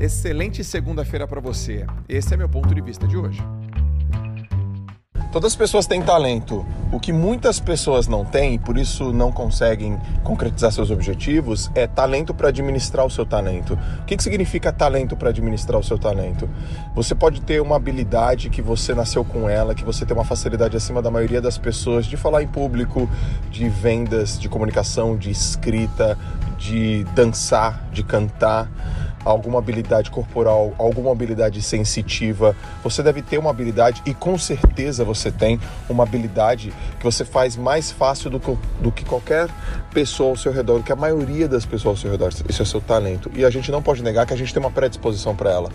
[0.00, 1.84] Excelente segunda-feira para você.
[2.08, 3.38] Esse é meu ponto de vista de hoje.
[5.30, 6.64] Todas as pessoas têm talento.
[6.90, 11.86] O que muitas pessoas não têm, e por isso não conseguem concretizar seus objetivos, é
[11.86, 13.78] talento para administrar o seu talento.
[14.00, 16.48] O que, que significa talento para administrar o seu talento?
[16.94, 20.78] Você pode ter uma habilidade que você nasceu com ela, que você tem uma facilidade
[20.78, 23.06] acima da maioria das pessoas de falar em público,
[23.50, 26.16] de vendas, de comunicação, de escrita,
[26.58, 28.66] de dançar, de cantar
[29.24, 32.56] alguma habilidade corporal, alguma habilidade sensitiva.
[32.82, 37.56] Você deve ter uma habilidade e com certeza você tem uma habilidade que você faz
[37.56, 39.48] mais fácil do que, do que qualquer
[39.92, 42.32] pessoa ao seu redor, do que a maioria das pessoas ao seu redor.
[42.48, 43.30] Esse é o seu talento.
[43.34, 45.70] E a gente não pode negar que a gente tem uma predisposição para ela.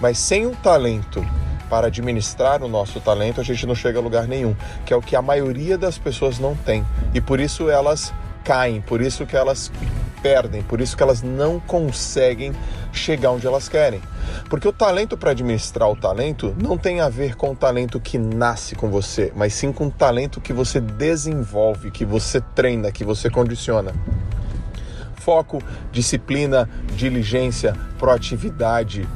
[0.00, 1.24] Mas sem um talento
[1.68, 4.54] para administrar o nosso talento, a gente não chega a lugar nenhum,
[4.84, 6.84] que é o que a maioria das pessoas não tem.
[7.14, 8.12] E por isso elas
[8.44, 9.72] caem, por isso que elas
[10.24, 12.54] perdem, por isso que elas não conseguem
[12.94, 14.00] chegar onde elas querem.
[14.48, 18.16] Porque o talento para administrar o talento não tem a ver com o talento que
[18.16, 23.04] nasce com você, mas sim com o talento que você desenvolve, que você treina, que
[23.04, 23.92] você condiciona.
[25.16, 25.62] Foco,
[25.92, 29.06] disciplina, diligência, proatividade,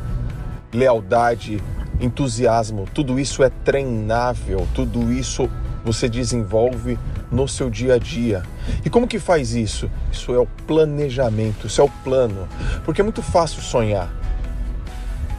[0.74, 1.58] lealdade,
[2.02, 5.48] entusiasmo, tudo isso é treinável, tudo isso
[5.84, 6.98] você desenvolve
[7.30, 8.42] no seu dia a dia.
[8.84, 9.90] E como que faz isso?
[10.12, 12.48] Isso é o planejamento, isso é o plano.
[12.84, 14.10] Porque é muito fácil sonhar.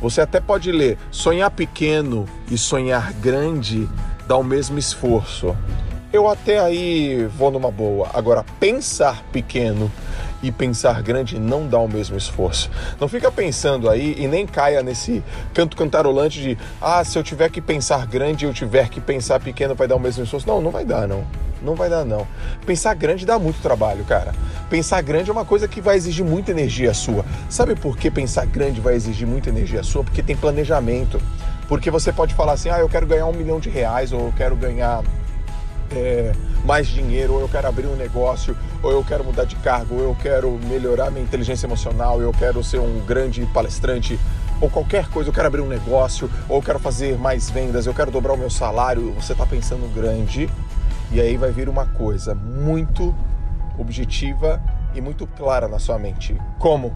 [0.01, 3.87] Você até pode ler: sonhar pequeno e sonhar grande
[4.27, 5.55] dá o mesmo esforço.
[6.11, 8.09] Eu até aí vou numa boa.
[8.13, 9.91] Agora, pensar pequeno
[10.41, 12.69] e pensar grande não dá o mesmo esforço.
[12.99, 15.23] Não fica pensando aí e nem caia nesse
[15.53, 19.75] canto cantarolante de ah, se eu tiver que pensar grande eu tiver que pensar pequeno
[19.75, 20.47] vai dar o mesmo esforço.
[20.47, 21.25] Não, não vai dar não.
[21.61, 22.25] Não vai dar não.
[22.65, 24.33] Pensar grande dá muito trabalho, cara.
[24.69, 27.25] Pensar grande é uma coisa que vai exigir muita energia sua.
[27.49, 30.03] Sabe por que pensar grande vai exigir muita energia sua?
[30.03, 31.21] Porque tem planejamento.
[31.67, 34.33] Porque você pode falar assim, ah, eu quero ganhar um milhão de reais ou eu
[34.35, 35.03] quero ganhar
[35.91, 36.33] é,
[36.65, 40.01] mais dinheiro, ou eu quero abrir um negócio, ou eu quero mudar de cargo, ou
[40.01, 44.19] eu quero melhorar minha inteligência emocional, ou eu quero ser um grande palestrante,
[44.61, 47.93] ou qualquer coisa, eu quero abrir um negócio, ou eu quero fazer mais vendas, eu
[47.93, 49.13] quero dobrar o meu salário.
[49.13, 50.49] Você está pensando grande
[51.11, 53.15] e aí vai vir uma coisa muito
[53.77, 54.61] objetiva
[54.93, 56.37] e muito clara na sua mente.
[56.59, 56.93] Como?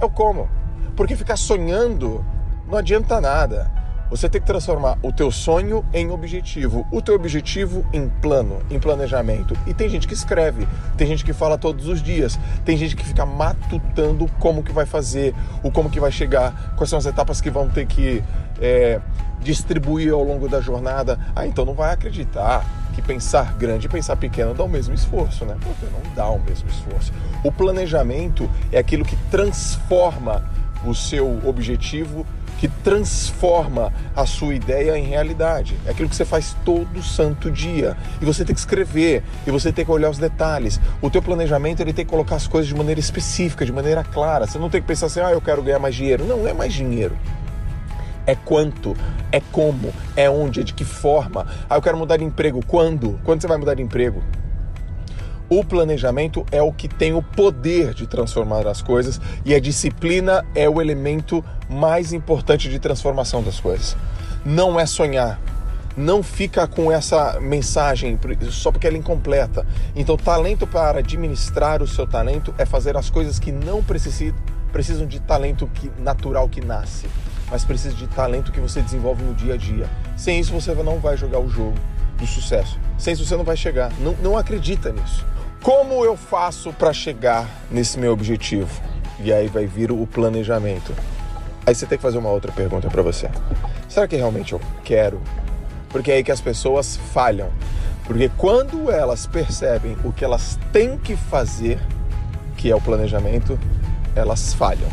[0.00, 0.48] É o como.
[0.96, 2.24] Porque ficar sonhando
[2.66, 3.70] não adianta nada.
[4.12, 8.78] Você tem que transformar o teu sonho em objetivo, o teu objetivo em plano, em
[8.78, 9.56] planejamento.
[9.66, 10.68] E tem gente que escreve,
[10.98, 14.84] tem gente que fala todos os dias, tem gente que fica matutando como que vai
[14.84, 18.22] fazer, o como que vai chegar, quais são as etapas que vão ter que
[18.60, 19.00] é,
[19.40, 21.18] distribuir ao longo da jornada.
[21.34, 25.46] Ah, então não vai acreditar que pensar grande e pensar pequeno dá o mesmo esforço,
[25.46, 25.56] né?
[25.58, 27.10] Porque não dá o mesmo esforço.
[27.42, 30.44] O planejamento é aquilo que transforma
[30.84, 32.26] o seu objetivo
[32.62, 35.76] que transforma a sua ideia em realidade.
[35.84, 37.96] É aquilo que você faz todo santo dia.
[38.20, 40.80] E você tem que escrever, e você tem que olhar os detalhes.
[41.00, 44.46] O teu planejamento ele tem que colocar as coisas de maneira específica, de maneira clara.
[44.46, 46.24] Você não tem que pensar assim, ah, eu quero ganhar mais dinheiro.
[46.24, 47.18] Não, não é mais dinheiro.
[48.28, 48.96] É quanto,
[49.32, 51.44] é como, é onde, é de que forma.
[51.68, 52.64] Ah, eu quero mudar de emprego.
[52.64, 53.18] Quando?
[53.24, 54.22] Quando você vai mudar de emprego?
[55.54, 60.46] O planejamento é o que tem o poder de transformar as coisas e a disciplina
[60.54, 63.94] é o elemento mais importante de transformação das coisas.
[64.46, 65.38] Não é sonhar.
[65.94, 68.18] Não fica com essa mensagem
[68.50, 69.66] só porque ela é incompleta.
[69.94, 75.20] Então, talento para administrar o seu talento é fazer as coisas que não precisam, de
[75.20, 77.06] talento que, natural que nasce,
[77.50, 79.86] mas precisa de talento que você desenvolve no dia a dia.
[80.16, 81.74] Sem isso, você não vai jogar o jogo
[82.16, 82.80] do sucesso.
[82.96, 83.92] Sem isso, você não vai chegar.
[84.00, 85.30] Não, não acredita nisso.
[85.62, 88.68] Como eu faço para chegar nesse meu objetivo?
[89.20, 90.92] E aí vai vir o planejamento.
[91.64, 93.30] Aí você tem que fazer uma outra pergunta para você.
[93.88, 95.22] Será que realmente eu quero?
[95.88, 97.48] Porque é aí que as pessoas falham.
[98.04, 101.78] Porque quando elas percebem o que elas têm que fazer,
[102.56, 103.56] que é o planejamento,
[104.16, 104.88] elas falham.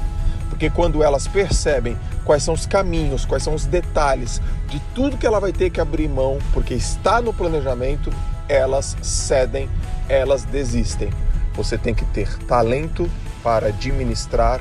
[0.49, 5.25] Porque quando elas percebem quais são os caminhos, quais são os detalhes de tudo que
[5.25, 8.11] ela vai ter que abrir mão, porque está no planejamento,
[8.47, 9.69] elas cedem
[10.09, 11.09] elas desistem.
[11.53, 13.09] Você tem que ter talento
[13.43, 14.59] para administrar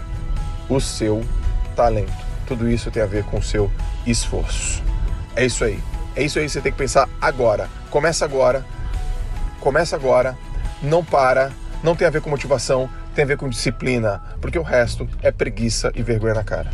[0.69, 1.25] o seu
[1.75, 2.13] talento.
[2.47, 3.71] Tudo isso tem a ver com o seu
[4.07, 4.83] esforço.
[5.35, 5.83] É isso aí.
[6.15, 7.69] É isso aí que você tem que pensar agora.
[7.91, 8.65] Começa agora.
[9.61, 10.37] Começa agora.
[10.83, 11.51] Não para.
[11.83, 15.33] Não tem a ver com motivação, tem a ver com disciplina, porque o resto é
[15.33, 16.71] preguiça e vergonha na cara.